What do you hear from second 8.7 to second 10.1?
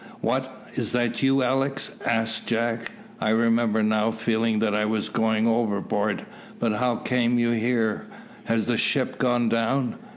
ship gone down?"